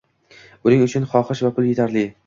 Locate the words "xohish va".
1.13-1.55